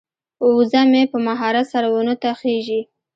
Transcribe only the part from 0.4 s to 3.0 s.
وزه مې په مهارت سره ونو ته خیژي.